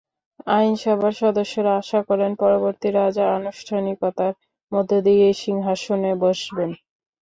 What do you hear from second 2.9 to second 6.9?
রাজা আনুষ্ঠানিকতার মধ্য দিয়েই সিংহাসনে বসবেন।